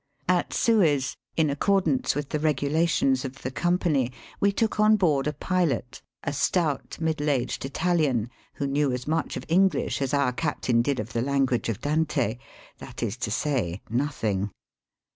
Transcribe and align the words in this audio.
At 0.27 0.51
Suez, 0.51 1.15
in 1.37 1.51
accordance 1.51 2.15
with 2.15 2.29
the 2.29 2.39
regula 2.39 2.87
tions 2.87 3.23
of 3.23 3.43
the 3.43 3.51
Company, 3.51 4.11
we 4.39 4.51
took 4.51 4.79
on 4.79 4.95
board 4.95 5.27
a 5.27 5.33
pilot, 5.33 6.01
a 6.23 6.33
stout 6.33 6.97
middle 6.99 7.29
aged 7.29 7.63
Italian, 7.65 8.31
who 8.55 8.65
knew 8.65 8.91
as 8.91 9.05
much 9.05 9.37
of 9.37 9.45
Enghsh 9.45 10.01
as 10.01 10.11
our 10.11 10.33
captain 10.33 10.81
did 10.81 10.99
of 10.99 11.13
the 11.13 11.21
language 11.21 11.69
of 11.69 11.81
Dante— 11.81 12.39
that 12.79 13.03
is 13.03 13.15
to 13.17 13.29
say, 13.29 13.83
nothing. 13.91 14.49